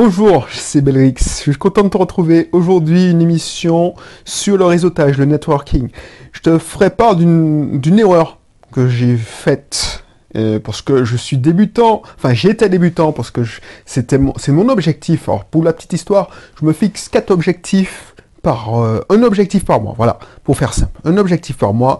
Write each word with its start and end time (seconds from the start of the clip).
Bonjour, 0.00 0.46
c'est 0.52 0.80
Belrix. 0.80 1.16
Je 1.18 1.50
suis 1.50 1.56
content 1.56 1.82
de 1.82 1.88
te 1.88 1.96
retrouver 1.96 2.50
aujourd'hui 2.52 3.10
une 3.10 3.20
émission 3.20 3.96
sur 4.24 4.56
le 4.56 4.64
réseautage, 4.64 5.18
le 5.18 5.24
networking. 5.24 5.88
Je 6.30 6.40
te 6.40 6.56
ferai 6.56 6.90
part 6.90 7.16
d'une 7.16 7.98
erreur 7.98 8.38
que 8.70 8.86
j'ai 8.86 9.16
faite 9.16 10.04
euh, 10.36 10.60
parce 10.60 10.82
que 10.82 11.02
je 11.02 11.16
suis 11.16 11.36
débutant, 11.36 12.02
enfin 12.16 12.32
j'étais 12.32 12.68
débutant 12.68 13.10
parce 13.10 13.32
que 13.32 13.40
c'était 13.86 14.20
c'est 14.36 14.52
mon 14.52 14.68
objectif. 14.68 15.28
Alors 15.28 15.46
pour 15.46 15.64
la 15.64 15.72
petite 15.72 15.94
histoire, 15.94 16.30
je 16.60 16.64
me 16.64 16.72
fixe 16.72 17.08
quatre 17.08 17.32
objectifs 17.32 18.14
par 18.40 18.80
euh, 18.80 19.00
un 19.10 19.24
objectif 19.24 19.64
par 19.64 19.80
mois. 19.80 19.94
Voilà, 19.96 20.20
pour 20.44 20.56
faire 20.56 20.74
simple, 20.74 20.96
un 21.02 21.16
objectif 21.16 21.56
par 21.56 21.74
mois. 21.74 21.98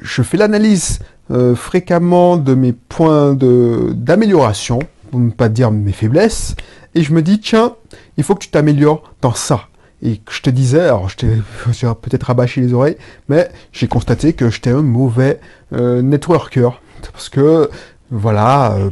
Je 0.00 0.22
fais 0.22 0.36
l'analyse 0.36 1.00
euh, 1.32 1.56
fréquemment 1.56 2.36
de 2.36 2.54
mes 2.54 2.72
points 2.72 3.34
d'amélioration, 3.34 4.78
pour 5.10 5.18
ne 5.18 5.30
pas 5.30 5.48
dire 5.48 5.72
mes 5.72 5.90
faiblesses, 5.90 6.54
et 6.94 7.02
je 7.02 7.12
me 7.12 7.22
dis, 7.22 7.40
tiens, 7.40 7.74
il 8.16 8.24
faut 8.24 8.34
que 8.34 8.44
tu 8.44 8.50
t'améliores 8.50 9.02
dans 9.20 9.34
ça. 9.34 9.68
Et 10.02 10.20
je 10.30 10.40
te 10.40 10.50
disais, 10.50 10.80
alors 10.80 11.08
je 11.08 11.16
t'ai 11.16 11.26
peut-être 12.02 12.24
rabâché 12.24 12.60
les 12.60 12.72
oreilles, 12.72 12.96
mais 13.28 13.50
j'ai 13.72 13.86
constaté 13.86 14.32
que 14.32 14.50
j'étais 14.50 14.70
un 14.70 14.82
mauvais 14.82 15.40
euh, 15.72 16.02
networker. 16.02 16.80
Parce 17.12 17.28
que, 17.28 17.70
voilà, 18.10 18.72
euh, 18.72 18.90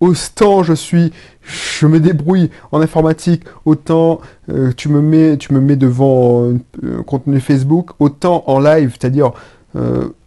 autant 0.00 0.62
je 0.62 0.74
suis, 0.74 1.12
je 1.42 1.86
me 1.86 2.00
débrouille 2.00 2.50
en 2.72 2.80
informatique, 2.80 3.44
autant 3.64 4.20
euh, 4.50 4.72
tu, 4.76 4.88
me 4.88 5.00
mets, 5.00 5.38
tu 5.38 5.54
me 5.54 5.60
mets 5.60 5.76
devant 5.76 6.50
un 6.50 7.02
contenu 7.02 7.40
Facebook, 7.40 7.90
autant 7.98 8.44
en 8.46 8.60
live, 8.60 8.96
c'est-à-dire 8.98 9.32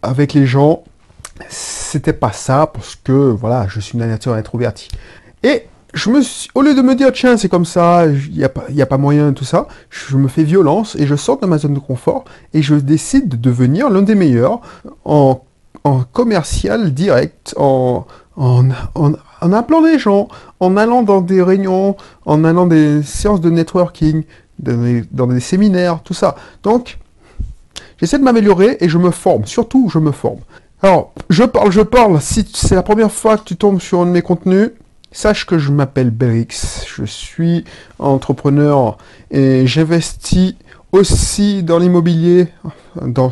avec 0.00 0.32
les 0.32 0.46
gens, 0.46 0.82
c'était 1.50 2.14
pas 2.14 2.32
ça, 2.32 2.70
parce 2.72 2.96
que, 2.96 3.12
voilà, 3.12 3.66
je 3.68 3.80
suis 3.80 3.98
une 3.98 4.06
nature 4.06 4.32
introvertie. 4.32 4.88
Et 5.42 5.66
je 5.94 6.10
me 6.10 6.22
suis, 6.22 6.48
au 6.54 6.62
lieu 6.62 6.74
de 6.74 6.82
me 6.82 6.94
dire, 6.94 7.12
tiens, 7.12 7.36
c'est 7.36 7.48
comme 7.48 7.64
ça, 7.64 8.06
il 8.06 8.36
n'y 8.36 8.44
a, 8.44 8.48
pas, 8.48 8.64
a 8.76 8.86
pas 8.86 8.98
moyen, 8.98 9.32
tout 9.32 9.44
ça, 9.44 9.68
je 9.90 10.16
me 10.16 10.28
fais 10.28 10.42
violence 10.42 10.96
et 10.96 11.06
je 11.06 11.14
sors 11.14 11.38
de 11.38 11.46
ma 11.46 11.58
zone 11.58 11.74
de 11.74 11.78
confort 11.78 12.24
et 12.54 12.62
je 12.62 12.74
décide 12.74 13.28
de 13.28 13.36
devenir 13.36 13.90
l'un 13.90 14.02
des 14.02 14.14
meilleurs 14.14 14.60
en, 15.04 15.42
commercial 16.12 16.94
direct, 16.94 17.54
en, 17.58 18.06
en, 18.36 18.68
en, 18.94 19.52
appelant 19.52 19.82
des 19.82 19.98
gens, 19.98 20.28
en 20.60 20.76
allant 20.76 21.02
dans 21.02 21.20
des 21.20 21.42
réunions, 21.42 21.96
en 22.24 22.44
allant 22.44 22.66
des 22.66 23.02
séances 23.02 23.40
de 23.40 23.50
networking, 23.50 24.22
dans 24.58 25.26
des 25.26 25.40
séminaires, 25.40 26.00
tout 26.02 26.14
ça. 26.14 26.36
Donc, 26.62 26.98
j'essaie 27.98 28.18
de 28.18 28.24
m'améliorer 28.24 28.78
et 28.80 28.88
je 28.88 28.96
me 28.96 29.10
forme, 29.10 29.44
surtout 29.44 29.90
je 29.92 29.98
me 29.98 30.12
forme. 30.12 30.40
Alors, 30.82 31.12
je 31.28 31.44
parle, 31.44 31.70
je 31.70 31.80
parle, 31.80 32.20
si 32.20 32.48
c'est 32.54 32.74
la 32.74 32.82
première 32.82 33.12
fois 33.12 33.36
que 33.36 33.44
tu 33.44 33.56
tombes 33.56 33.80
sur 33.80 34.00
un 34.00 34.06
de 34.06 34.10
mes 34.10 34.22
contenus, 34.22 34.70
Sache 35.12 35.44
que 35.44 35.58
je 35.58 35.70
m'appelle 35.70 36.10
Berix, 36.10 36.86
je 36.86 37.04
suis 37.04 37.64
entrepreneur 37.98 38.96
et 39.30 39.66
j'investis 39.66 40.54
aussi 40.90 41.62
dans 41.62 41.78
l'immobilier, 41.78 42.48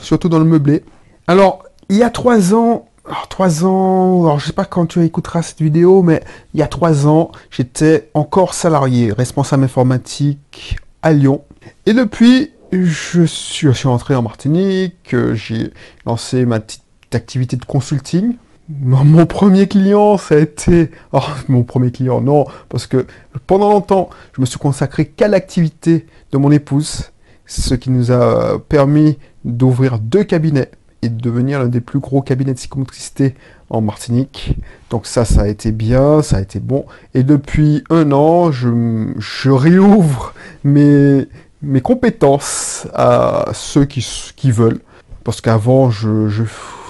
surtout 0.03 0.29
dans 0.29 0.39
le 0.39 0.45
meublé. 0.45 0.85
Alors, 1.27 1.65
il 1.89 1.97
y 1.97 2.03
a 2.03 2.11
trois 2.11 2.55
ans, 2.55 2.87
alors 3.07 3.29
trois 3.29 3.65
ans, 3.65 4.25
alors 4.25 4.39
je 4.39 4.47
sais 4.47 4.53
pas 4.53 4.67
quand 4.67 4.87
tu 4.87 5.03
écouteras 5.03 5.43
cette 5.43 5.63
vidéo, 5.63 6.03
mais 6.03 6.23
il 6.53 6.61
y 6.61 6.63
a 6.63 6.67
trois 6.67 7.07
ans, 7.07 7.33
j'étais 7.51 8.11
encore 8.13 8.53
salarié, 8.53 9.13
responsable 9.13 9.65
informatique 9.65 10.77
à 11.03 11.13
Lyon. 11.13 11.43
Et 11.87 11.95
depuis, 11.95 12.51
je 12.73 13.25
suis, 13.25 13.69
je 13.69 13.73
suis 13.73 13.89
rentré 13.89 14.15
en 14.15 14.23
Martinique, 14.23 15.17
j'ai 15.33 15.73
lancé 16.05 16.45
ma 16.45 16.61
petite 16.61 16.83
activité 17.15 17.57
de 17.57 17.65
consulting 17.65 18.37
mon 18.83 19.27
premier 19.27 19.67
client, 19.67 20.17
ça 20.17 20.37
a 20.37 20.39
été... 20.39 20.91
Oh, 21.13 21.21
mon 21.49 21.63
premier 21.63 21.91
client, 21.91 22.21
non, 22.21 22.47
parce 22.69 22.87
que 22.87 23.07
pendant 23.47 23.71
longtemps, 23.71 24.11
je 24.35 24.41
me 24.41 24.47
suis 24.47 24.59
consacré 24.59 25.07
qu'à 25.07 25.29
l'activité 25.29 26.07
de 26.33 26.39
mon 26.39 26.51
épouse, 26.51 27.11
ce 27.47 27.75
qui 27.75 27.91
nous 27.91 28.13
a 28.13 28.59
permis 28.69 29.19
d'ouvrir 29.45 29.99
deux 29.99 30.25
cabinets 30.25 30.71
et 31.03 31.09
de 31.09 31.21
devenir 31.21 31.59
l'un 31.59 31.69
des 31.69 31.81
plus 31.81 31.99
gros 31.99 32.23
cabinets 32.23 32.53
de 32.53 32.59
psychomotricité 32.59 33.35
en 33.71 33.81
Martinique. 33.81 34.57
Donc 34.91 35.07
ça, 35.07 35.25
ça 35.25 35.43
a 35.43 35.47
été 35.49 35.73
bien, 35.73 36.23
ça 36.23 36.37
a 36.37 36.41
été 36.41 36.61
bon. 36.61 36.85
Et 37.15 37.23
depuis 37.23 37.85
un 37.91 38.13
an, 38.13 38.53
je, 38.53 39.13
je 39.19 39.51
réouvre 39.51 40.35
mes, 40.63 41.27
mes 41.63 41.81
compétences 41.81 42.87
à 42.95 43.47
ceux 43.55 43.85
qui, 43.85 44.07
qui 44.37 44.51
veulent. 44.51 44.81
Parce 45.25 45.41
qu'avant, 45.41 45.91
je, 45.91 46.29
je 46.29 46.45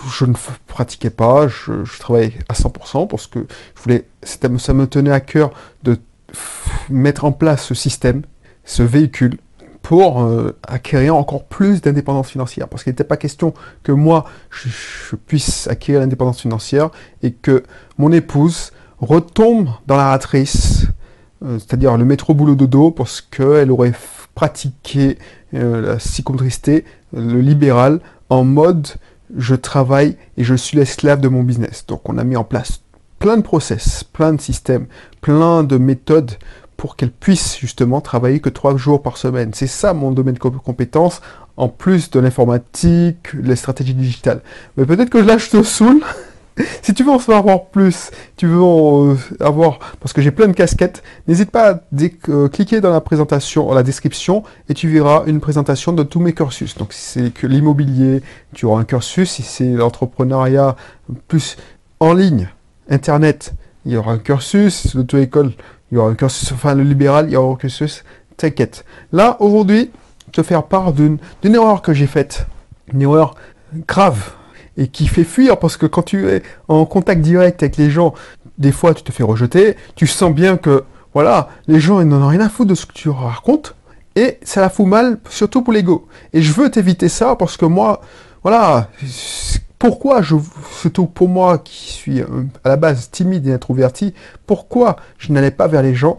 je 0.08 0.24
ne 0.24 0.34
pratiquais 0.66 1.10
pas, 1.10 1.48
je, 1.48 1.98
travaillais 1.98 2.34
à 2.48 2.54
100% 2.54 3.08
parce 3.08 3.26
que 3.26 3.40
je 3.76 3.82
voulais, 3.82 4.06
ça 4.22 4.74
me 4.74 4.86
tenait 4.86 5.10
à 5.10 5.20
cœur 5.20 5.52
de 5.82 5.98
mettre 6.88 7.24
en 7.24 7.32
place 7.32 7.64
ce 7.64 7.74
système, 7.74 8.22
ce 8.64 8.82
véhicule, 8.82 9.38
pour 9.82 10.22
euh, 10.22 10.56
acquérir 10.66 11.16
encore 11.16 11.44
plus 11.44 11.80
d'indépendance 11.80 12.28
financière. 12.28 12.68
Parce 12.68 12.84
qu'il 12.84 12.92
n'était 12.92 13.04
pas 13.04 13.16
question 13.16 13.54
que 13.82 13.92
moi, 13.92 14.24
je, 14.50 15.16
puisse 15.16 15.66
acquérir 15.68 16.00
l'indépendance 16.00 16.40
financière 16.40 16.90
et 17.22 17.32
que 17.32 17.64
mon 17.98 18.12
épouse 18.12 18.72
retombe 19.00 19.70
dans 19.86 19.96
la 19.96 20.10
ratrice, 20.10 20.86
euh, 21.44 21.58
c'est-à-dire 21.58 21.96
le 21.96 22.04
métro 22.04 22.34
boulot 22.34 22.54
dodo, 22.54 22.90
parce 22.90 23.20
qu'elle 23.20 23.70
aurait 23.70 23.92
pratiqué 24.34 25.18
euh, 25.54 25.80
la 25.80 25.96
psychomotricité, 25.96 26.84
le 27.12 27.40
libéral, 27.40 28.00
en 28.28 28.44
mode 28.44 28.88
je 29.36 29.54
travaille 29.54 30.16
et 30.36 30.44
je 30.44 30.54
suis 30.54 30.76
l'esclave 30.76 31.20
de 31.20 31.28
mon 31.28 31.42
business. 31.42 31.84
Donc 31.86 32.08
on 32.08 32.18
a 32.18 32.24
mis 32.24 32.36
en 32.36 32.44
place 32.44 32.82
plein 33.18 33.36
de 33.36 33.42
process, 33.42 34.04
plein 34.04 34.32
de 34.32 34.40
systèmes, 34.40 34.86
plein 35.20 35.62
de 35.62 35.78
méthodes 35.78 36.32
pour 36.76 36.96
qu'elle 36.96 37.10
puisse 37.10 37.58
justement 37.58 38.00
travailler 38.00 38.40
que 38.40 38.48
trois 38.48 38.76
jours 38.76 39.02
par 39.02 39.18
semaine. 39.18 39.52
C'est 39.52 39.66
ça 39.66 39.92
mon 39.92 40.12
domaine 40.12 40.34
de 40.34 40.38
compétence, 40.38 41.20
en 41.58 41.68
plus 41.68 42.10
de 42.10 42.20
l'informatique, 42.20 43.34
les 43.34 43.56
stratégies 43.56 43.94
digitales. 43.94 44.40
Mais 44.76 44.86
peut-être 44.86 45.10
que 45.10 45.18
là 45.18 45.36
je 45.36 45.50
te 45.50 45.62
saoule. 45.62 46.02
si 46.82 46.94
tu 46.94 47.04
veux 47.04 47.10
en 47.10 47.18
savoir 47.18 47.66
plus, 47.66 48.10
tu 48.36 48.46
veux 48.46 48.60
euh, 48.60 49.16
avoir, 49.40 49.78
parce 50.00 50.12
que 50.12 50.22
j'ai 50.22 50.30
plein 50.30 50.48
de 50.48 50.52
casquettes, 50.52 51.02
n'hésite 51.28 51.50
pas 51.50 51.70
à 51.70 51.80
euh, 52.28 52.48
cliquer 52.48 52.80
dans 52.80 52.90
la 52.90 53.00
présentation, 53.00 53.72
la 53.72 53.82
description, 53.82 54.42
et 54.68 54.74
tu 54.74 54.88
verras 54.88 55.24
une 55.26 55.40
présentation 55.40 55.92
de 55.92 56.02
tous 56.02 56.20
mes 56.20 56.32
cursus. 56.32 56.76
Donc 56.76 56.92
si 56.92 57.02
c'est 57.02 57.30
que 57.32 57.46
l'immobilier, 57.46 58.22
tu 58.54 58.66
auras 58.66 58.80
un 58.80 58.84
cursus, 58.84 59.30
si 59.30 59.42
c'est 59.42 59.70
l'entrepreneuriat 59.70 60.76
plus 61.28 61.56
en 62.00 62.12
ligne, 62.12 62.48
internet, 62.88 63.54
il 63.84 63.92
y 63.92 63.96
aura 63.96 64.12
un 64.12 64.18
cursus, 64.18 64.94
l'auto-école, 64.94 65.52
il 65.90 65.96
y 65.96 65.98
aura 65.98 66.10
un 66.10 66.14
cursus, 66.14 66.52
enfin 66.52 66.74
le 66.74 66.82
libéral, 66.82 67.26
il 67.28 67.32
y 67.32 67.36
aura 67.36 67.52
un 67.52 67.56
cursus, 67.56 68.04
t'inquiète. 68.36 68.84
Là, 69.12 69.36
aujourd'hui, 69.40 69.90
te 70.32 70.42
faire 70.42 70.64
part 70.64 70.92
d'une 70.92 71.18
erreur 71.42 71.82
que 71.82 71.92
j'ai 71.92 72.06
faite, 72.06 72.46
une 72.92 73.02
erreur 73.02 73.34
grave, 73.86 74.32
et 74.76 74.88
qui 74.88 75.06
fait 75.06 75.24
fuir 75.24 75.58
parce 75.58 75.76
que 75.76 75.86
quand 75.86 76.02
tu 76.02 76.28
es 76.28 76.42
en 76.68 76.84
contact 76.86 77.20
direct 77.20 77.62
avec 77.62 77.76
les 77.76 77.90
gens, 77.90 78.14
des 78.58 78.72
fois 78.72 78.94
tu 78.94 79.02
te 79.02 79.12
fais 79.12 79.22
rejeter, 79.22 79.76
tu 79.94 80.06
sens 80.06 80.32
bien 80.32 80.56
que 80.56 80.84
voilà, 81.14 81.48
les 81.66 81.80
gens 81.80 82.00
ils 82.00 82.06
n'en 82.06 82.22
ont 82.22 82.28
rien 82.28 82.40
à 82.40 82.48
foutre 82.48 82.70
de 82.70 82.74
ce 82.74 82.86
que 82.86 82.92
tu 82.92 83.08
racontes 83.08 83.74
et 84.16 84.38
ça 84.42 84.60
la 84.60 84.70
fout 84.70 84.86
mal, 84.86 85.18
surtout 85.28 85.62
pour 85.62 85.72
l'ego. 85.72 86.06
Et 86.32 86.42
je 86.42 86.52
veux 86.52 86.70
t'éviter 86.70 87.08
ça 87.08 87.36
parce 87.36 87.56
que 87.56 87.64
moi, 87.64 88.00
voilà, 88.42 88.88
pourquoi 89.78 90.20
je, 90.20 90.36
surtout 90.78 91.06
pour 91.06 91.28
moi 91.28 91.58
qui 91.58 91.92
suis 91.92 92.20
euh, 92.20 92.26
à 92.64 92.68
la 92.68 92.76
base 92.76 93.10
timide 93.10 93.46
et 93.46 93.52
introverti, 93.52 94.14
pourquoi 94.46 94.96
je 95.18 95.32
n'allais 95.32 95.50
pas 95.50 95.68
vers 95.68 95.82
les 95.82 95.94
gens 95.94 96.18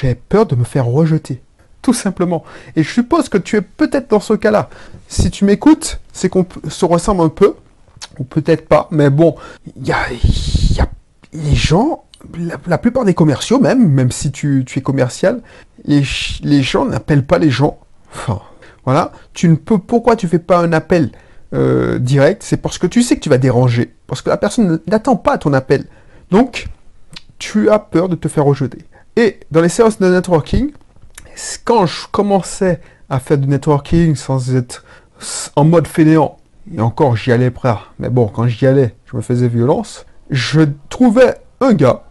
J'ai 0.00 0.14
peur 0.14 0.46
de 0.46 0.56
me 0.56 0.64
faire 0.64 0.86
rejeter. 0.86 1.42
Tout 1.82 1.94
simplement. 1.94 2.44
Et 2.76 2.82
je 2.82 2.90
suppose 2.90 3.28
que 3.28 3.38
tu 3.38 3.56
es 3.56 3.62
peut-être 3.62 4.10
dans 4.10 4.20
ce 4.20 4.34
cas-là. 4.34 4.68
Si 5.08 5.30
tu 5.30 5.44
m'écoutes, 5.44 6.00
c'est 6.12 6.28
qu'on 6.28 6.46
se 6.68 6.84
ressemble 6.84 7.22
un 7.22 7.28
peu, 7.28 7.54
ou 8.18 8.24
peut-être 8.24 8.68
pas, 8.68 8.88
mais 8.90 9.08
bon, 9.10 9.34
il 9.76 9.86
y 9.86 9.92
a, 9.92 9.98
les 11.32 11.54
gens, 11.54 12.04
la, 12.66 12.78
plupart 12.78 13.04
des 13.04 13.14
commerciaux 13.14 13.60
même, 13.60 13.88
même 13.88 14.10
si 14.10 14.30
tu, 14.30 14.64
es 14.74 14.80
commercial, 14.80 15.42
les, 15.84 16.02
les 16.42 16.62
gens 16.62 16.84
n'appellent 16.84 17.24
pas 17.24 17.38
les 17.38 17.50
gens. 17.50 17.78
Enfin, 18.12 18.40
voilà. 18.84 19.12
Tu 19.32 19.48
ne 19.48 19.56
peux, 19.56 19.78
pourquoi 19.78 20.16
tu 20.16 20.28
fais 20.28 20.38
pas 20.38 20.58
un 20.58 20.72
appel 20.72 21.12
euh, 21.54 21.98
direct? 21.98 22.42
C'est 22.42 22.56
parce 22.56 22.78
que 22.78 22.86
tu 22.86 23.02
sais 23.02 23.16
que 23.16 23.20
tu 23.20 23.28
vas 23.28 23.38
déranger. 23.38 23.94
Parce 24.06 24.22
que 24.22 24.30
la 24.30 24.36
personne 24.36 24.80
n'attend 24.86 25.16
pas 25.16 25.38
ton 25.38 25.52
appel. 25.52 25.86
Donc, 26.30 26.68
tu 27.38 27.70
as 27.70 27.78
peur 27.78 28.08
de 28.08 28.16
te 28.16 28.28
faire 28.28 28.44
rejeter. 28.44 28.84
Et 29.16 29.40
dans 29.50 29.60
les 29.60 29.68
séances 29.68 29.98
de 29.98 30.08
networking, 30.08 30.72
quand 31.64 31.86
je 31.86 32.06
commençais 32.10 32.80
à 33.08 33.20
faire 33.20 33.38
du 33.38 33.48
networking 33.48 34.14
sans 34.16 34.54
être 34.54 34.84
en 35.56 35.64
mode 35.64 35.86
fainéant, 35.86 36.36
et 36.74 36.80
encore 36.80 37.16
j'y 37.16 37.32
allais 37.32 37.50
pas, 37.50 37.92
mais 37.98 38.08
bon, 38.08 38.28
quand 38.28 38.46
j'y 38.46 38.66
allais, 38.66 38.94
je 39.06 39.16
me 39.16 39.22
faisais 39.22 39.48
violence, 39.48 40.06
je 40.30 40.60
trouvais 40.88 41.34
un 41.60 41.72
gars 41.72 42.04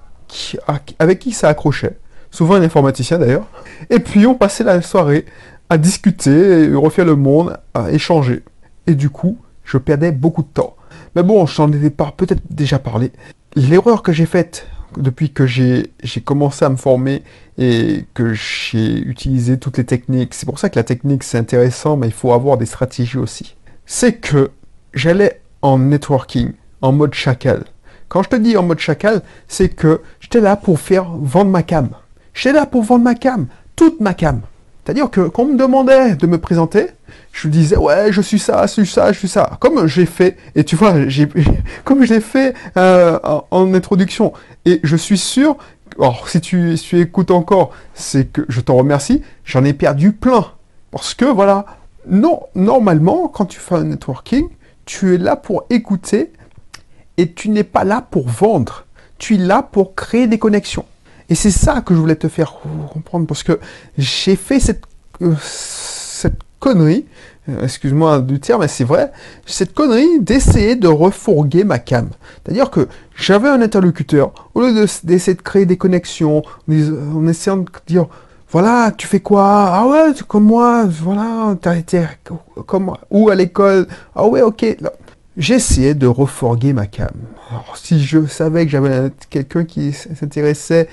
avec 0.99 1.19
qui 1.19 1.31
ça 1.31 1.49
accrochait, 1.49 1.97
souvent 2.29 2.55
un 2.55 2.61
informaticien 2.61 3.17
d'ailleurs, 3.17 3.47
et 3.89 3.99
puis 3.99 4.27
on 4.27 4.35
passait 4.35 4.63
la 4.63 4.81
soirée 4.81 5.25
à 5.69 5.77
discuter, 5.77 6.73
refaire 6.73 7.05
le 7.05 7.15
monde, 7.15 7.57
à 7.73 7.91
échanger. 7.91 8.43
Et 8.87 8.95
du 8.95 9.09
coup, 9.09 9.37
je 9.63 9.77
perdais 9.77 10.11
beaucoup 10.11 10.41
de 10.41 10.47
temps. 10.47 10.75
Mais 11.15 11.21
bon, 11.21 11.45
j'en 11.45 11.71
ai 11.71 11.89
peut-être 11.89 12.41
déjà 12.49 12.79
parlé. 12.79 13.11
L'erreur 13.55 14.01
que 14.01 14.11
j'ai 14.11 14.25
faite 14.25 14.65
depuis 14.97 15.31
que 15.31 15.45
j'ai 15.45 15.91
commencé 16.23 16.65
à 16.65 16.69
me 16.69 16.75
former 16.75 17.23
et 17.57 18.05
que 18.13 18.33
j'ai 18.33 18.99
utilisé 18.99 19.57
toutes 19.57 19.77
les 19.77 19.85
techniques, 19.85 20.33
c'est 20.33 20.45
pour 20.45 20.59
ça 20.59 20.69
que 20.69 20.77
la 20.77 20.83
technique 20.83 21.23
c'est 21.23 21.37
intéressant, 21.37 21.97
mais 21.97 22.07
il 22.07 22.13
faut 22.13 22.33
avoir 22.33 22.57
des 22.57 22.65
stratégies 22.65 23.17
aussi. 23.17 23.55
C'est 23.85 24.13
que 24.13 24.51
j'allais 24.93 25.41
en 25.61 25.77
networking, 25.77 26.53
en 26.81 26.91
mode 26.91 27.13
chacal. 27.13 27.65
Quand 28.07 28.23
je 28.23 28.29
te 28.29 28.35
dis 28.35 28.57
en 28.57 28.63
mode 28.63 28.79
chacal, 28.79 29.21
c'est 29.47 29.69
que 29.69 30.01
j'étais 30.19 30.41
là 30.41 30.55
pour 30.55 30.79
faire 30.79 31.05
vendre 31.05 31.51
ma 31.51 31.63
cam. 31.63 31.89
J'étais 32.33 32.53
là 32.53 32.65
pour 32.65 32.83
vendre 32.83 33.03
ma 33.03 33.15
cam, 33.15 33.47
toute 33.75 33.99
ma 33.99 34.13
cam. 34.13 34.41
C'est-à-dire 34.83 35.09
que 35.09 35.21
quand 35.27 35.43
on 35.43 35.53
me 35.53 35.57
demandait 35.57 36.15
de 36.15 36.27
me 36.27 36.37
présenter, 36.37 36.87
je 37.31 37.47
disais 37.47 37.77
ouais 37.77 38.11
je 38.11 38.21
suis 38.21 38.39
ça, 38.39 38.65
je 38.65 38.73
suis 38.73 38.87
ça, 38.87 39.11
je 39.11 39.19
suis 39.19 39.27
ça. 39.27 39.57
Comme 39.59 39.87
j'ai 39.87 40.05
fait, 40.05 40.37
et 40.55 40.63
tu 40.63 40.75
vois, 40.75 41.07
j'ai, 41.07 41.27
comme 41.83 42.03
je 42.03 42.13
l'ai 42.13 42.21
fait 42.21 42.55
euh, 42.77 43.19
en, 43.51 43.73
introduction, 43.73 44.33
et 44.65 44.79
je 44.83 44.95
suis 44.95 45.17
sûr, 45.17 45.57
alors 45.97 46.27
si 46.29 46.41
tu, 46.41 46.77
si 46.77 46.87
tu 46.87 46.99
écoutes 46.99 47.31
encore, 47.31 47.71
c'est 47.93 48.31
que 48.31 48.45
je 48.49 48.61
t'en 48.61 48.75
remercie, 48.75 49.21
j'en 49.45 49.63
ai 49.63 49.73
perdu 49.73 50.11
plein. 50.11 50.45
Parce 50.91 51.13
que 51.13 51.25
voilà, 51.25 51.65
non, 52.07 52.41
normalement, 52.55 53.27
quand 53.27 53.45
tu 53.45 53.59
fais 53.59 53.75
un 53.75 53.83
networking, 53.83 54.47
tu 54.85 55.13
es 55.13 55.17
là 55.17 55.35
pour 55.35 55.65
écouter 55.69 56.31
et 57.17 57.31
tu 57.31 57.49
n'es 57.49 57.63
pas 57.63 57.83
là 57.83 58.01
pour 58.09 58.27
vendre. 58.27 58.85
Tu 59.17 59.35
es 59.35 59.37
là 59.37 59.61
pour 59.61 59.93
créer 59.93 60.25
des 60.25 60.39
connexions. 60.39 60.85
Et 61.29 61.35
c'est 61.35 61.51
ça 61.51 61.81
que 61.81 61.93
je 61.93 61.99
voulais 61.99 62.15
te 62.15 62.27
faire 62.27 62.55
comprendre 62.91 63.27
parce 63.27 63.43
que 63.43 63.59
j'ai 63.97 64.35
fait 64.35 64.59
cette, 64.59 64.83
euh, 65.21 65.33
cette 65.41 66.39
connerie, 66.59 67.05
euh, 67.47 67.63
excuse-moi 67.63 68.19
du 68.19 68.39
terme, 68.39 68.61
mais 68.61 68.67
c'est 68.67 68.83
vrai, 68.83 69.11
cette 69.45 69.73
connerie 69.73 70.19
d'essayer 70.19 70.75
de 70.75 70.87
refourguer 70.87 71.63
ma 71.63 71.79
cam. 71.79 72.09
C'est-à-dire 72.43 72.69
que 72.71 72.87
j'avais 73.15 73.49
un 73.49 73.61
interlocuteur, 73.61 74.33
au 74.55 74.61
lieu 74.61 74.85
d'essayer 75.03 75.35
de, 75.35 75.41
créer 75.41 75.65
des 75.65 75.77
connexions, 75.77 76.41
en 76.67 77.27
essayant 77.27 77.57
de 77.57 77.65
dire, 77.87 78.07
voilà, 78.51 78.91
tu 78.97 79.05
fais 79.05 79.19
quoi? 79.19 79.43
Ah 79.45 79.87
ouais, 79.87 80.13
comme 80.27 80.45
moi, 80.45 80.85
voilà, 80.85 81.55
t'as 81.61 81.75
été 81.75 82.03
comme 82.65 82.93
ou 83.11 83.29
à 83.29 83.35
l'école. 83.35 83.87
Ah 84.15 84.25
ouais, 84.25 84.41
ok. 84.41 84.65
J'essayais 85.37 85.93
de 85.93 86.07
refourguer 86.07 86.73
ma 86.73 86.87
cam. 86.87 87.11
Alors, 87.51 87.77
si 87.77 88.03
je 88.03 88.25
savais 88.25 88.65
que 88.65 88.71
j'avais 88.71 89.11
quelqu'un 89.29 89.65
qui 89.65 89.93
s'intéressait 89.93 90.89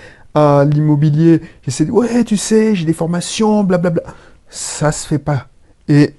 l'immobilier, 0.65 1.41
j'essayais 1.62 1.88
de, 1.88 1.93
ouais, 1.93 2.25
tu 2.25 2.37
sais, 2.37 2.75
j'ai 2.75 2.85
des 2.85 2.93
formations, 2.93 3.65
blablabla. 3.65 4.03
Ça 4.49 4.93
se 4.93 5.06
fait 5.06 5.19
pas. 5.19 5.49
Et 5.88 6.15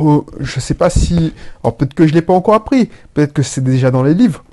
oh, 0.00 0.26
je 0.40 0.60
sais 0.60 0.74
pas 0.74 0.90
si, 0.90 1.32
alors 1.62 1.76
peut-être 1.76 1.94
que 1.94 2.06
je 2.06 2.14
l'ai 2.14 2.22
pas 2.22 2.34
encore 2.34 2.54
appris, 2.54 2.90
peut-être 3.14 3.32
que 3.32 3.42
c'est 3.42 3.62
déjà 3.62 3.90
dans 3.90 4.02
les 4.02 4.14
livres, 4.14 4.44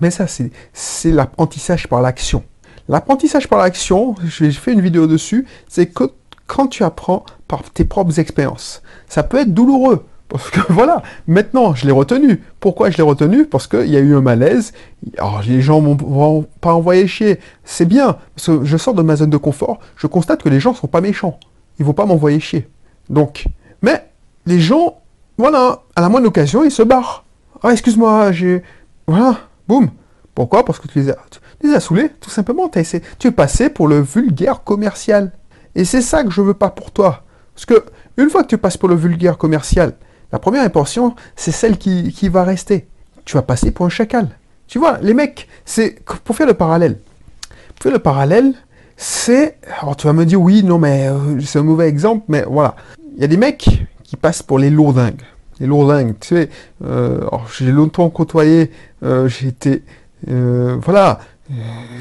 mais 0.00 0.10
ça, 0.10 0.26
c'est 0.26 1.10
l'apprentissage 1.10 1.88
par 1.88 2.00
l'action. 2.00 2.44
L'apprentissage 2.88 3.48
par 3.48 3.58
l'action, 3.60 4.14
j'ai 4.24 4.50
fait 4.52 4.72
une 4.72 4.80
vidéo 4.80 5.06
dessus, 5.06 5.46
c'est 5.68 5.86
que 5.86 6.04
quand 6.46 6.66
tu 6.66 6.82
apprends 6.82 7.24
par 7.46 7.62
tes 7.62 7.84
propres 7.84 8.18
expériences. 8.18 8.82
Ça 9.08 9.22
peut 9.22 9.38
être 9.38 9.54
douloureux, 9.54 10.04
parce 10.30 10.48
que 10.50 10.60
voilà, 10.72 11.02
maintenant 11.26 11.74
je 11.74 11.84
l'ai 11.84 11.92
retenu. 11.92 12.42
Pourquoi 12.60 12.88
je 12.88 12.96
l'ai 12.96 13.02
retenu? 13.02 13.44
Parce 13.44 13.66
qu'il 13.66 13.88
y 13.88 13.96
a 13.96 14.00
eu 14.00 14.14
un 14.14 14.22
malaise. 14.22 14.72
Alors 15.18 15.42
les 15.46 15.60
gens 15.60 15.80
m'ont 15.80 16.46
pas 16.60 16.72
envoyé 16.72 17.06
chier. 17.06 17.38
C'est 17.64 17.84
bien, 17.84 18.16
parce 18.34 18.46
que 18.46 18.64
je 18.64 18.76
sors 18.78 18.94
de 18.94 19.02
ma 19.02 19.16
zone 19.16 19.30
de 19.30 19.36
confort, 19.36 19.80
je 19.96 20.06
constate 20.06 20.42
que 20.42 20.48
les 20.48 20.60
gens 20.60 20.72
sont 20.72 20.86
pas 20.86 21.02
méchants. 21.02 21.38
Ils 21.78 21.84
vont 21.84 21.92
pas 21.92 22.06
m'envoyer 22.06 22.40
chier. 22.40 22.68
Donc, 23.10 23.46
mais 23.82 24.08
les 24.46 24.60
gens, 24.60 25.00
voilà, 25.36 25.82
à 25.96 26.00
la 26.00 26.08
moindre 26.08 26.28
occasion, 26.28 26.64
ils 26.64 26.70
se 26.70 26.82
barrent. 26.82 27.24
Ah, 27.62 27.72
excuse-moi, 27.72 28.32
j'ai... 28.32 28.62
Voilà, 29.06 29.36
boum. 29.68 29.90
Pourquoi? 30.34 30.64
Parce 30.64 30.78
que 30.78 30.88
tu 30.88 31.00
les 31.00 31.10
as 31.10 31.16
les 31.62 31.74
a 31.74 31.80
saoulés, 31.80 32.10
tout 32.20 32.30
simplement. 32.30 32.70
tu 32.70 33.28
es 33.28 33.30
passé 33.30 33.68
pour 33.70 33.88
le 33.88 34.00
vulgaire 34.00 34.62
commercial. 34.64 35.32
Et 35.74 35.84
c'est 35.84 36.02
ça 36.02 36.24
que 36.24 36.30
je 36.30 36.40
veux 36.40 36.54
pas 36.54 36.70
pour 36.70 36.90
toi. 36.90 37.24
Parce 37.54 37.66
que 37.66 37.84
une 38.16 38.30
fois 38.30 38.42
que 38.42 38.48
tu 38.48 38.58
passes 38.58 38.76
pour 38.76 38.88
le 38.88 38.94
vulgaire 38.94 39.38
commercial, 39.38 39.94
la 40.32 40.38
première 40.38 40.62
impression, 40.62 41.14
c'est 41.36 41.52
celle 41.52 41.76
qui, 41.76 42.28
va 42.28 42.44
rester. 42.44 42.86
Tu 43.24 43.36
vas 43.36 43.42
passer 43.42 43.70
pour 43.70 43.86
un 43.86 43.90
chacal. 43.90 44.28
Tu 44.68 44.78
vois, 44.78 44.98
les 45.02 45.14
mecs, 45.14 45.48
c'est 45.64 46.04
pour 46.24 46.36
faire 46.36 46.46
le 46.46 46.54
parallèle. 46.54 46.98
Pour 47.74 47.82
faire 47.82 47.92
le 47.92 47.98
parallèle, 47.98 48.54
c'est. 48.96 49.58
Alors 49.80 49.96
tu 49.96 50.06
vas 50.06 50.12
me 50.12 50.24
dire, 50.24 50.40
oui, 50.40 50.62
non, 50.62 50.78
mais 50.78 51.08
euh, 51.08 51.40
c'est 51.40 51.58
un 51.58 51.64
mauvais 51.64 51.88
exemple, 51.88 52.24
mais 52.28 52.44
voilà. 52.46 52.76
Il 53.16 53.20
y 53.20 53.24
a 53.24 53.26
des 53.26 53.36
mecs 53.36 53.68
qui 54.04 54.16
passent 54.16 54.42
pour 54.42 54.58
les 54.58 54.70
lourdingues. 54.70 55.22
Les 55.58 55.66
lourdingues, 55.66 56.14
tu 56.20 56.28
sais. 56.28 56.48
Euh, 56.84 57.20
j'ai 57.58 57.72
longtemps 57.72 58.08
côtoyé, 58.10 58.70
euh, 59.02 59.28
j'ai 59.28 59.48
été. 59.48 59.82
voilà, 60.26 61.20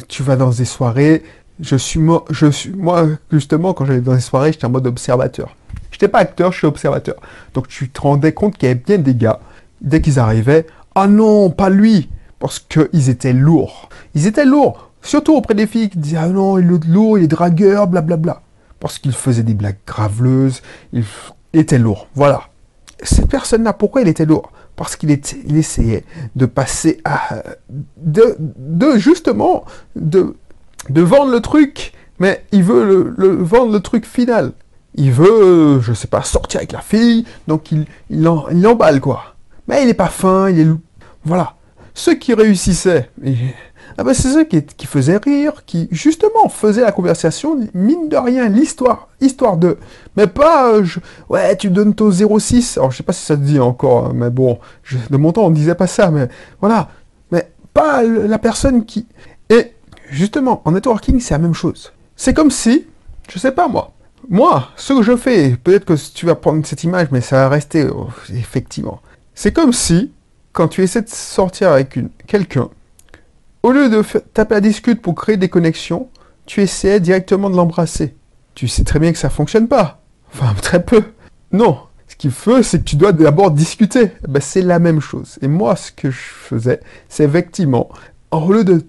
tu 0.07 0.21
vas 0.21 0.35
dans 0.35 0.51
des 0.51 0.65
soirées. 0.65 1.23
Je 1.59 1.75
suis, 1.75 1.99
moi, 1.99 2.23
je 2.29 2.47
suis, 2.47 2.69
moi, 2.69 3.07
justement, 3.31 3.73
quand 3.73 3.85
j'allais 3.85 4.01
dans 4.01 4.13
des 4.13 4.21
soirées, 4.21 4.53
j'étais 4.53 4.65
en 4.65 4.69
mode 4.69 4.87
observateur. 4.87 5.55
Je 5.99 6.05
n'étais 6.05 6.11
pas 6.13 6.19
acteur, 6.19 6.53
je 6.53 6.59
suis 6.59 6.67
observateur. 6.67 7.15
Donc 7.53 7.67
tu 7.67 7.89
te 7.89 7.99
rendais 7.99 8.31
compte 8.31 8.57
qu'il 8.57 8.69
y 8.69 8.71
avait 8.71 8.79
bien 8.79 8.97
des 8.99 9.15
gars, 9.15 9.41
dès 9.81 9.99
qu'ils 9.99 10.17
arrivaient, 10.17 10.65
ah 10.95 11.07
non, 11.07 11.49
pas 11.49 11.69
lui, 11.69 12.09
parce 12.39 12.59
qu'ils 12.59 13.09
étaient 13.09 13.33
lourds. 13.33 13.89
Ils 14.15 14.25
étaient 14.25 14.45
lourds, 14.45 14.91
surtout 15.01 15.35
auprès 15.35 15.55
des 15.55 15.67
filles 15.67 15.89
qui 15.89 15.97
disaient, 15.97 16.17
ah 16.17 16.29
non, 16.29 16.57
il 16.57 16.71
est 16.71 16.85
lourd, 16.85 17.17
il 17.17 17.25
est 17.25 17.27
dragueur, 17.27 17.87
blablabla. 17.87 18.41
Parce 18.79 18.97
qu'il 18.97 19.11
faisait 19.11 19.43
des 19.43 19.53
blagues 19.53 19.79
graveleuses, 19.85 20.61
il 20.93 21.03
était 21.51 21.77
lourd. 21.77 22.07
Voilà. 22.15 22.43
Cette 23.03 23.27
personne-là, 23.27 23.73
pourquoi 23.73 24.01
il 24.01 24.07
était 24.07 24.25
lourd? 24.25 24.53
Parce 24.77 24.95
qu'il 24.95 25.11
essayait 25.11 26.05
de 26.37 26.45
passer 26.45 27.01
à... 27.03 27.43
de, 27.97 28.37
de 28.39 28.97
justement, 28.97 29.65
de, 29.97 30.37
de 30.89 31.01
vendre 31.01 31.33
le 31.33 31.41
truc, 31.41 31.91
mais 32.19 32.45
il 32.53 32.63
veut 32.63 33.13
vendre 33.17 33.73
le 33.73 33.81
truc 33.81 34.05
final. 34.05 34.53
Il 34.95 35.11
veut, 35.11 35.79
je 35.81 35.93
sais 35.93 36.07
pas, 36.07 36.23
sortir 36.23 36.59
avec 36.59 36.71
la 36.71 36.81
fille, 36.81 37.25
donc 37.47 37.71
il, 37.71 37.85
il, 38.09 38.29
il 38.51 38.67
emballe, 38.67 38.99
quoi. 38.99 39.35
Mais 39.67 39.83
il 39.83 39.87
n'est 39.87 39.93
pas 39.93 40.07
fin, 40.07 40.49
il 40.49 40.59
est... 40.59 40.67
Voilà. 41.23 41.55
Ceux 41.93 42.15
qui 42.15 42.33
réussissaient, 42.33 43.09
ah 43.99 44.03
ben 44.05 44.13
c'est 44.13 44.29
ça 44.29 44.45
qui, 44.45 44.63
qui, 44.63 44.87
faisait 44.87 45.17
rire, 45.17 45.65
qui 45.65 45.89
justement 45.91 46.47
faisait 46.47 46.81
la 46.81 46.93
conversation, 46.93 47.59
mine 47.73 48.07
de 48.07 48.15
rien, 48.15 48.47
l'histoire, 48.47 49.09
histoire 49.19 49.57
de. 49.57 49.77
Mais 50.15 50.27
pas, 50.27 50.71
euh, 50.73 50.85
ouais, 51.27 51.57
tu 51.57 51.69
donnes 51.69 51.93
ton 51.93 52.09
06, 52.09 52.77
alors 52.77 52.91
je 52.91 52.97
sais 52.97 53.03
pas 53.03 53.11
si 53.11 53.25
ça 53.25 53.35
te 53.35 53.41
dit 53.41 53.59
encore, 53.59 54.05
hein, 54.05 54.11
mais 54.15 54.29
bon, 54.29 54.59
de 55.09 55.17
mon 55.17 55.33
temps 55.33 55.45
on 55.45 55.49
disait 55.49 55.75
pas 55.75 55.87
ça, 55.87 56.11
mais 56.11 56.29
voilà. 56.61 56.87
Mais 57.31 57.51
pas 57.73 58.03
la 58.03 58.39
personne 58.39 58.85
qui. 58.85 59.05
Et 59.49 59.73
justement, 60.09 60.61
en 60.63 60.71
networking, 60.71 61.19
c'est 61.19 61.33
la 61.33 61.39
même 61.39 61.53
chose. 61.53 61.91
C'est 62.15 62.33
comme 62.33 62.51
si, 62.51 62.85
je 63.29 63.37
sais 63.37 63.51
pas 63.51 63.67
moi, 63.67 63.91
moi, 64.29 64.69
ce 64.75 64.93
que 64.93 65.01
je 65.01 65.17
fais, 65.17 65.57
peut-être 65.63 65.85
que 65.85 65.95
tu 66.13 66.27
vas 66.27 66.35
prendre 66.35 66.65
cette 66.65 66.83
image, 66.83 67.07
mais 67.11 67.19
ça 67.19 67.37
va 67.37 67.49
rester, 67.49 67.87
oh, 67.87 68.09
effectivement. 68.31 69.01
C'est 69.33 69.51
comme 69.51 69.73
si, 69.73 70.11
quand 70.53 70.67
tu 70.67 70.83
essaies 70.83 71.01
de 71.01 71.09
sortir 71.09 71.71
avec 71.71 71.97
quelqu'un, 72.27 72.69
au 73.63 73.71
lieu 73.71 73.89
de 73.89 74.03
taper 74.33 74.55
à 74.55 74.61
discute 74.61 75.01
pour 75.01 75.15
créer 75.15 75.37
des 75.37 75.49
connexions, 75.49 76.09
tu 76.45 76.61
essaies 76.61 76.99
directement 76.99 77.49
de 77.49 77.55
l'embrasser. 77.55 78.15
Tu 78.53 78.67
sais 78.67 78.83
très 78.83 78.99
bien 78.99 79.11
que 79.11 79.17
ça 79.17 79.31
fonctionne 79.31 79.67
pas. 79.67 80.01
Enfin, 80.31 80.53
très 80.61 80.83
peu. 80.83 81.03
Non. 81.51 81.79
Ce 82.07 82.15
qu'il 82.15 82.31
faut, 82.31 82.61
c'est 82.63 82.79
que 82.79 82.83
tu 82.83 82.95
dois 82.95 83.13
d'abord 83.13 83.51
discuter. 83.51 84.11
Eh 84.23 84.27
ben, 84.27 84.41
c'est 84.41 84.61
la 84.61 84.79
même 84.79 84.99
chose. 84.99 85.39
Et 85.41 85.47
moi, 85.47 85.75
ce 85.75 85.91
que 85.91 86.11
je 86.11 86.19
faisais, 86.19 86.81
c'est 87.07 87.23
effectivement, 87.23 87.89
au 88.31 88.51
lieu 88.51 88.63
de 88.63 88.83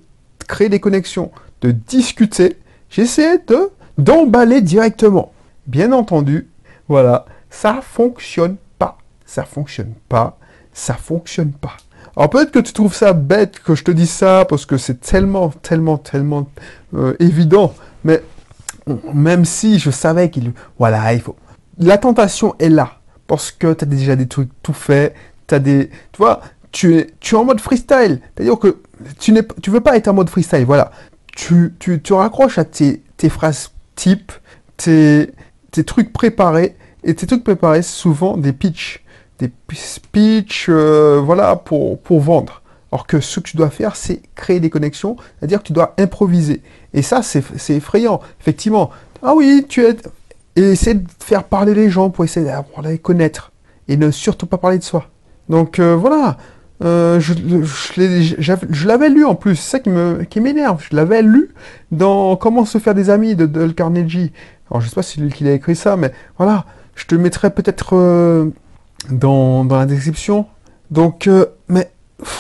créer 0.48 0.68
des 0.68 0.80
connexions, 0.80 1.30
de 1.62 1.70
discuter, 1.70 2.58
j'essayais 2.90 3.38
de 3.46 3.70
d'emballer 4.00 4.62
directement. 4.62 5.32
Bien 5.70 5.92
entendu, 5.92 6.48
voilà, 6.88 7.26
ça 7.48 7.78
fonctionne 7.80 8.56
pas. 8.76 8.98
Ça 9.24 9.44
fonctionne 9.44 9.94
pas. 10.08 10.36
Ça 10.72 10.94
fonctionne 10.94 11.52
pas. 11.52 11.76
Alors 12.16 12.28
peut-être 12.28 12.50
que 12.50 12.58
tu 12.58 12.72
trouves 12.72 12.92
ça 12.92 13.12
bête 13.12 13.60
que 13.60 13.76
je 13.76 13.84
te 13.84 13.92
dise 13.92 14.10
ça, 14.10 14.44
parce 14.48 14.66
que 14.66 14.76
c'est 14.76 15.00
tellement, 15.00 15.50
tellement, 15.50 15.96
tellement 15.96 16.48
euh, 16.94 17.14
évident, 17.20 17.72
mais 18.02 18.20
même 19.14 19.44
si 19.44 19.78
je 19.78 19.92
savais 19.92 20.28
qu'il... 20.28 20.50
Voilà, 20.76 21.14
il 21.14 21.20
faut... 21.20 21.36
La 21.78 21.98
tentation 21.98 22.56
est 22.58 22.68
là, 22.68 22.94
parce 23.28 23.52
que 23.52 23.72
tu 23.72 23.84
as 23.84 23.86
déjà 23.86 24.16
des 24.16 24.26
trucs 24.26 24.50
tout 24.64 24.72
faits, 24.72 25.14
tu 25.46 25.54
as 25.54 25.60
des... 25.60 25.88
Tu 26.10 26.18
vois, 26.18 26.40
tu 26.72 26.96
es, 26.96 27.10
tu 27.20 27.36
es 27.36 27.38
en 27.38 27.44
mode 27.44 27.60
freestyle, 27.60 28.20
c'est-à-dire 28.34 28.58
que 28.58 28.78
tu 29.20 29.30
ne 29.30 29.42
tu 29.62 29.70
veux 29.70 29.80
pas 29.80 29.96
être 29.96 30.08
en 30.08 30.14
mode 30.14 30.30
freestyle, 30.30 30.64
voilà. 30.64 30.90
Tu, 31.36 31.76
tu, 31.78 32.02
tu 32.02 32.12
raccroches 32.12 32.58
à 32.58 32.64
tes, 32.64 33.04
tes 33.16 33.28
phrases 33.28 33.70
types, 33.94 34.32
tes, 34.76 35.32
tes 35.70 35.84
trucs 35.84 36.12
préparés, 36.12 36.76
et 37.04 37.14
tes 37.14 37.26
trucs 37.26 37.44
préparés, 37.44 37.82
souvent 37.82 38.36
des 38.36 38.52
pitchs 38.52 39.02
des 39.40 39.50
speeches, 39.72 40.66
euh, 40.68 41.20
voilà, 41.24 41.56
pour, 41.56 41.98
vendre. 42.20 42.62
Alors 42.92 43.06
que 43.06 43.20
ce 43.20 43.40
que 43.40 43.48
tu 43.50 43.56
dois 43.56 43.70
faire, 43.70 43.96
c'est 43.96 44.20
créer 44.34 44.60
des 44.60 44.70
connexions, 44.70 45.16
c'est-à-dire 45.38 45.60
que 45.60 45.66
tu 45.66 45.72
dois 45.72 45.94
improviser. 45.98 46.62
Et 46.92 47.02
ça, 47.02 47.22
c'est 47.22 47.74
effrayant, 47.74 48.20
effectivement. 48.40 48.90
Ah 49.22 49.34
oui, 49.34 49.64
tu 49.68 49.84
es... 49.84 49.96
Et 50.56 50.72
essaie 50.72 50.94
de 50.94 51.06
faire 51.20 51.44
parler 51.44 51.74
les 51.74 51.90
gens 51.90 52.10
pour 52.10 52.24
essayer 52.24 52.50
à 52.50 52.64
les 52.82 52.98
connaître. 52.98 53.52
Et 53.86 53.96
ne 53.96 54.10
surtout 54.10 54.46
pas 54.46 54.58
parler 54.58 54.78
de 54.78 54.82
soi. 54.82 55.06
Donc 55.48 55.78
euh, 55.78 55.94
voilà, 55.94 56.36
Euh, 56.82 57.20
je, 57.20 58.86
l'avais 58.86 59.10
lu 59.10 59.24
en 59.24 59.34
plus, 59.34 59.56
c'est 59.56 59.78
ça 59.78 60.24
qui 60.24 60.40
m'énerve. 60.40 60.82
Je 60.90 60.96
l'avais 60.96 61.22
lu 61.22 61.50
dans 61.92 62.36
Comment 62.36 62.64
se 62.64 62.78
faire 62.78 62.94
des 62.94 63.10
amis 63.10 63.34
de 63.36 63.46
Dale 63.46 63.74
Carnegie. 63.74 64.32
Alors 64.70 64.80
je 64.80 64.88
sais 64.88 64.94
pas 64.94 65.02
si 65.02 65.16
c'est 65.16 65.20
lui 65.20 65.30
qui 65.30 65.46
a 65.48 65.52
écrit 65.52 65.76
ça, 65.76 65.96
mais 65.96 66.12
voilà, 66.38 66.64
je 66.94 67.06
te 67.06 67.14
mettrai 67.14 67.50
peut-être 67.50 67.96
euh, 67.96 68.50
dans, 69.10 69.64
dans 69.64 69.78
la 69.78 69.86
description. 69.86 70.46
Donc, 70.90 71.26
euh, 71.26 71.46
mais 71.68 71.90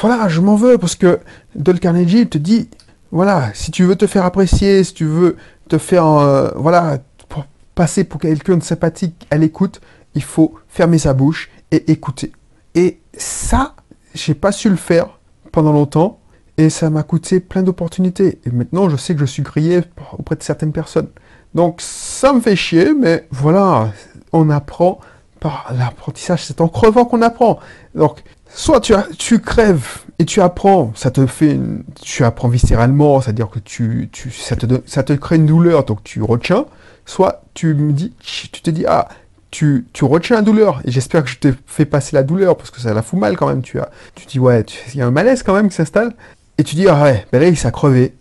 voilà, 0.00 0.28
je 0.28 0.40
m'en 0.40 0.56
veux 0.56 0.78
parce 0.78 0.94
que 0.94 1.20
Dale 1.54 1.80
Carnegie 1.80 2.28
te 2.28 2.38
dit, 2.38 2.68
voilà, 3.10 3.50
si 3.54 3.70
tu 3.70 3.84
veux 3.84 3.96
te 3.96 4.06
faire 4.06 4.24
apprécier, 4.24 4.84
si 4.84 4.94
tu 4.94 5.04
veux 5.04 5.36
te 5.68 5.78
faire, 5.78 6.52
voilà, 6.56 6.98
pour 7.28 7.44
passer 7.74 8.04
pour 8.04 8.20
quelqu'un 8.20 8.56
de 8.56 8.62
sympathique 8.62 9.26
à 9.30 9.36
l'écoute, 9.36 9.80
il 10.14 10.22
faut 10.22 10.54
fermer 10.68 10.98
sa 10.98 11.14
bouche 11.14 11.50
et 11.70 11.90
écouter. 11.90 12.32
Et 12.74 13.00
ça, 13.16 13.74
j'ai 14.14 14.34
pas 14.34 14.52
su 14.52 14.68
le 14.68 14.76
faire 14.76 15.18
pendant 15.52 15.72
longtemps 15.72 16.20
et 16.56 16.70
ça 16.70 16.90
m'a 16.90 17.02
coûté 17.02 17.40
plein 17.40 17.62
d'opportunités. 17.62 18.38
Et 18.44 18.50
maintenant, 18.50 18.88
je 18.88 18.96
sais 18.96 19.14
que 19.14 19.20
je 19.20 19.24
suis 19.24 19.42
grillé 19.42 19.80
auprès 20.12 20.36
de 20.36 20.42
certaines 20.42 20.72
personnes. 20.72 21.08
Donc, 21.54 21.80
ça 21.80 22.32
me 22.32 22.40
fait 22.40 22.56
chier, 22.56 22.92
mais 22.94 23.26
voilà, 23.30 23.92
on 24.32 24.50
apprend 24.50 25.00
par 25.40 25.72
l'apprentissage. 25.76 26.44
C'est 26.44 26.60
en 26.60 26.68
crevant 26.68 27.04
qu'on 27.04 27.22
apprend. 27.22 27.58
Donc, 27.94 28.22
soit 28.48 28.80
tu, 28.80 28.94
tu 29.18 29.40
crèves 29.40 29.98
et 30.18 30.24
tu 30.24 30.40
apprends, 30.40 30.92
ça 30.94 31.10
te 31.10 31.26
fait, 31.26 31.58
tu 32.02 32.24
apprends 32.24 32.48
viscéralement, 32.48 33.20
c'est-à-dire 33.20 33.48
que 33.48 33.58
tu, 33.58 34.08
tu, 34.12 34.30
ça, 34.30 34.54
te, 34.54 34.66
ça 34.86 35.02
te 35.02 35.12
crée 35.14 35.36
une 35.36 35.46
douleur, 35.46 35.84
donc 35.84 36.04
tu 36.04 36.22
retiens. 36.22 36.66
Soit 37.06 37.42
tu 37.54 37.74
me 37.74 37.92
dis, 37.92 38.12
tu 38.20 38.48
te 38.50 38.70
dis, 38.70 38.84
ah, 38.86 39.08
tu, 39.50 39.84
retiens 40.02 40.36
la 40.36 40.42
douleur, 40.42 40.80
et 40.84 40.90
j'espère 40.90 41.24
que 41.24 41.30
je 41.30 41.38
t'ai 41.38 41.52
fait 41.66 41.84
passer 41.84 42.14
la 42.14 42.22
douleur, 42.22 42.56
parce 42.56 42.70
que 42.70 42.80
ça 42.80 42.94
la 42.94 43.02
fout 43.02 43.18
mal 43.18 43.36
quand 43.36 43.48
même, 43.48 43.62
tu 43.62 43.80
as, 43.80 43.90
tu 44.14 44.26
dis, 44.26 44.38
ouais, 44.38 44.64
il 44.92 44.98
y 44.98 45.02
a 45.02 45.06
un 45.06 45.10
malaise 45.10 45.42
quand 45.42 45.54
même 45.54 45.68
qui 45.68 45.74
s'installe, 45.74 46.14
et 46.58 46.64
tu 46.64 46.76
dis, 46.76 46.86
ah 46.88 47.02
ouais, 47.02 47.26
ben 47.32 47.40
là, 47.40 47.48
il 47.48 47.56
s'est 47.56 47.72
crevé, 47.72 48.14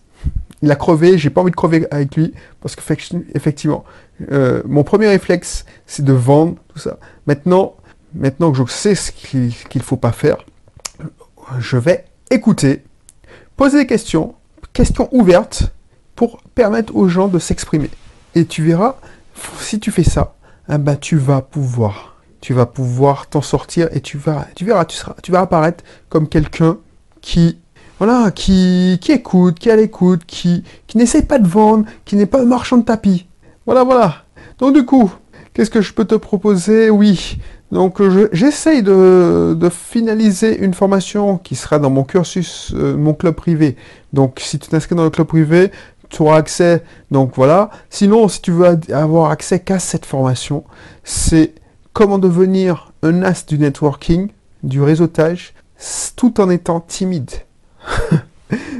il 0.61 0.71
a 0.71 0.75
crevé, 0.75 1.17
j'ai 1.17 1.29
pas 1.29 1.41
envie 1.41 1.51
de 1.51 1.55
crever 1.55 1.87
avec 1.91 2.15
lui, 2.15 2.33
parce 2.61 2.75
que 2.75 2.81
effectivement, 3.33 3.85
euh, 4.31 4.61
mon 4.65 4.83
premier 4.83 5.07
réflexe, 5.07 5.65
c'est 5.85 6.03
de 6.03 6.13
vendre 6.13 6.55
tout 6.67 6.79
ça. 6.79 6.97
Maintenant, 7.27 7.75
maintenant 8.13 8.51
que 8.51 8.57
je 8.57 8.63
sais 8.71 8.95
ce 8.95 9.11
qu'il 9.11 9.53
ne 9.75 9.81
faut 9.81 9.97
pas 9.97 10.11
faire, 10.11 10.37
je 11.59 11.77
vais 11.77 12.05
écouter, 12.29 12.83
poser 13.55 13.79
des 13.79 13.87
questions, 13.87 14.35
questions 14.73 15.07
ouvertes, 15.11 15.71
pour 16.15 16.41
permettre 16.53 16.97
aux 16.97 17.07
gens 17.07 17.29
de 17.29 17.39
s'exprimer. 17.39 17.89
Et 18.35 18.43
tu 18.43 18.61
verras, 18.61 18.97
si 19.59 19.79
tu 19.79 19.89
fais 19.89 20.03
ça, 20.03 20.35
bah, 20.67 20.97
tu 20.97 21.15
vas 21.15 21.41
pouvoir. 21.41 22.17
Tu 22.41 22.53
vas 22.53 22.65
pouvoir 22.65 23.27
t'en 23.27 23.41
sortir 23.41 23.87
et 23.93 24.01
tu 24.01 24.17
vas, 24.17 24.45
tu 24.53 24.65
verras, 24.65 24.83
tu 24.83 24.97
seras, 24.97 25.15
tu 25.23 25.31
vas 25.31 25.39
apparaître 25.39 25.83
comme 26.09 26.27
quelqu'un 26.27 26.77
qui, 27.21 27.59
voilà, 27.99 28.31
qui, 28.31 28.97
écoute, 29.09 29.59
qui 29.59 29.69
est 29.69 29.73
à 29.73 29.75
l'écoute, 29.75 30.21
qui, 30.25 30.63
qui 30.87 30.97
n'essaye 30.97 31.23
pas 31.23 31.37
de 31.37 31.47
vendre, 31.47 31.85
qui 32.05 32.15
n'est 32.15 32.25
pas 32.25 32.41
un 32.41 32.45
marchand 32.45 32.77
de 32.77 32.83
tapis. 32.83 33.27
Voilà, 33.65 33.83
voilà. 33.83 34.23
Donc 34.57 34.73
du 34.73 34.85
coup, 34.85 35.11
qu'est-ce 35.53 35.69
que 35.69 35.81
je 35.81 35.93
peux 35.93 36.05
te 36.05 36.15
proposer? 36.15 36.89
Oui. 36.89 37.37
Donc 37.71 38.01
j'essaye 38.31 38.81
de, 38.81 39.53
de, 39.59 39.69
finaliser 39.69 40.57
une 40.57 40.73
formation 40.73 41.37
qui 41.37 41.55
sera 41.55 41.77
dans 41.77 41.89
mon 41.89 42.03
cursus, 42.03 42.73
euh, 42.73 42.97
mon 42.97 43.13
club 43.13 43.35
privé. 43.35 43.75
Donc 44.13 44.39
si 44.39 44.57
tu 44.57 44.69
t'inscris 44.69 44.95
dans 44.95 45.03
le 45.03 45.11
club 45.11 45.27
privé, 45.27 45.71
tu 46.09 46.21
auras 46.21 46.37
accès. 46.37 46.83
Donc 47.11 47.33
voilà. 47.35 47.69
Sinon, 47.89 48.29
si 48.29 48.41
tu 48.41 48.51
veux 48.51 48.79
avoir 48.93 49.29
accès 49.29 49.59
qu'à 49.59 49.77
cette 49.77 50.05
formation, 50.05 50.63
c'est 51.03 51.53
comment 51.91 52.17
devenir 52.17 52.93
un 53.03 53.23
as 53.23 53.45
du 53.45 53.59
networking, 53.59 54.29
du 54.63 54.81
réseautage, 54.81 55.53
tout 56.15 56.39
en 56.39 56.49
étant 56.49 56.79
timide. 56.79 57.31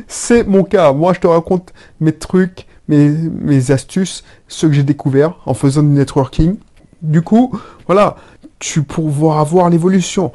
C'est 0.07 0.47
mon 0.47 0.63
cas. 0.63 0.93
Moi, 0.93 1.13
je 1.13 1.19
te 1.19 1.27
raconte 1.27 1.73
mes 1.99 2.11
trucs, 2.11 2.67
mes, 2.87 3.71
astuces, 3.71 4.23
ce 4.47 4.67
que 4.67 4.73
j'ai 4.73 4.83
découvert 4.83 5.35
en 5.45 5.53
faisant 5.53 5.83
du 5.83 5.89
networking. 5.89 6.57
Du 7.01 7.21
coup, 7.21 7.57
voilà, 7.85 8.17
tu 8.59 8.83
pourras 8.83 9.39
avoir 9.39 9.69
l'évolution. 9.69 10.31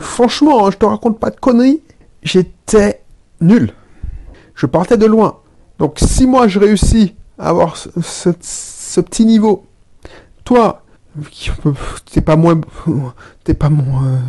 Franchement, 0.00 0.66
hein, 0.66 0.70
je 0.70 0.76
te 0.76 0.84
raconte 0.84 1.18
pas 1.18 1.30
de 1.30 1.36
conneries. 1.36 1.82
J'étais 2.22 3.02
nul. 3.40 3.72
Je 4.54 4.66
partais 4.66 4.96
de 4.96 5.06
loin. 5.06 5.38
Donc 5.78 5.98
si 5.98 6.26
moi 6.26 6.48
je 6.48 6.58
réussis 6.58 7.14
à 7.38 7.50
avoir 7.50 7.76
ce, 7.76 9.00
petit 9.00 9.26
niveau, 9.26 9.66
toi, 10.44 10.82
t'es 12.10 12.20
pas 12.22 12.36
moins, 12.36 12.60
t'es 13.44 13.54
pas 13.54 13.68
moins, 13.68 14.20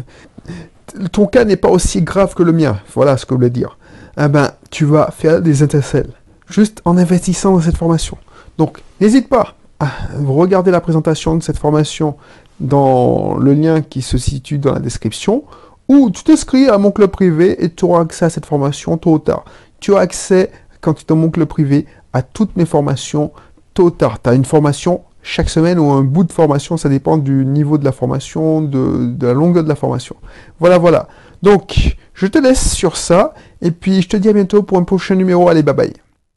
ton 1.11 1.25
cas 1.25 1.45
n'est 1.45 1.55
pas 1.57 1.69
aussi 1.69 2.01
grave 2.01 2.33
que 2.35 2.43
le 2.43 2.51
mien. 2.51 2.79
Voilà 2.93 3.17
ce 3.17 3.25
que 3.25 3.33
je 3.33 3.35
voulais 3.35 3.49
dire. 3.49 3.77
Eh 4.19 4.27
ben, 4.27 4.51
tu 4.71 4.85
vas 4.85 5.11
faire 5.11 5.41
des 5.41 5.61
intercelles 5.61 6.11
juste 6.49 6.81
en 6.85 6.97
investissant 6.97 7.53
dans 7.53 7.61
cette 7.61 7.77
formation. 7.77 8.17
Donc, 8.57 8.81
n'hésite 8.99 9.29
pas 9.29 9.55
à 9.79 9.89
regarder 10.25 10.71
la 10.71 10.81
présentation 10.81 11.35
de 11.35 11.43
cette 11.43 11.57
formation 11.57 12.15
dans 12.59 13.37
le 13.37 13.53
lien 13.53 13.81
qui 13.81 14.01
se 14.01 14.17
situe 14.17 14.57
dans 14.57 14.73
la 14.73 14.79
description, 14.79 15.43
ou 15.87 16.09
tu 16.09 16.23
t'inscris 16.23 16.67
à 16.67 16.77
mon 16.77 16.91
club 16.91 17.11
privé 17.11 17.63
et 17.63 17.69
tu 17.69 17.85
auras 17.85 18.01
accès 18.01 18.25
à 18.25 18.29
cette 18.29 18.45
formation 18.45 18.97
tôt 18.97 19.13
ou 19.13 19.19
tard. 19.19 19.45
Tu 19.79 19.95
as 19.95 19.99
accès 19.99 20.51
quand 20.81 20.93
tu 20.93 21.03
es 21.03 21.05
dans 21.07 21.15
mon 21.15 21.29
club 21.29 21.47
privé, 21.47 21.85
à 22.13 22.21
toutes 22.21 22.55
mes 22.55 22.65
formations 22.65 23.31
tôt 23.73 23.85
ou 23.85 23.91
tard. 23.91 24.21
Tu 24.21 24.29
as 24.29 24.33
une 24.33 24.45
formation 24.45 25.01
chaque 25.21 25.49
semaine 25.49 25.77
ou 25.77 25.91
un 25.91 26.03
bout 26.03 26.23
de 26.23 26.31
formation, 26.31 26.77
ça 26.77 26.89
dépend 26.89 27.17
du 27.17 27.45
niveau 27.45 27.77
de 27.77 27.85
la 27.85 27.91
formation, 27.91 28.61
de 28.61 29.13
la 29.21 29.33
longueur 29.33 29.63
de 29.63 29.69
la 29.69 29.75
formation. 29.75 30.15
Voilà, 30.59 30.77
voilà. 30.77 31.07
Donc, 31.43 31.96
je 32.17 32.25
te 32.25 32.39
laisse 32.39 32.73
sur 32.73 32.97
ça, 32.97 33.35
et 33.61 33.69
puis 33.69 34.01
je 34.01 34.09
te 34.09 34.17
dis 34.17 34.27
à 34.27 34.33
bientôt 34.33 34.63
pour 34.63 34.79
un 34.79 34.83
prochain 34.83 35.13
numéro. 35.13 35.47
Allez, 35.49 35.61
bye 35.61 35.75
bye. 35.75 35.93